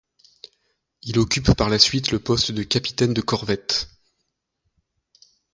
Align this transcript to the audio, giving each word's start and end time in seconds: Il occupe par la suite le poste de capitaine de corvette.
Il 1.03 1.19
occupe 1.19 1.53
par 1.53 1.69
la 1.69 1.77
suite 1.77 2.09
le 2.09 2.17
poste 2.17 2.51
de 2.53 2.63
capitaine 2.63 3.13
de 3.13 3.21
corvette. 3.21 3.87